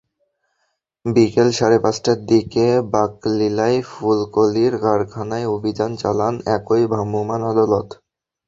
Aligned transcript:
বিকেল 1.05 1.49
সাড়ে 1.51 1.77
পাঁচটার 1.83 2.17
দিকে 2.25 2.65
বাকলিয়ায় 2.93 3.79
ফুলকলির 3.89 4.73
কারখানায় 4.83 5.47
অভিযান 5.55 5.91
চালান 6.01 6.35
একই 6.55 6.83
ভ্রাম্যমাণ 6.91 7.41
আদালত। 7.51 7.87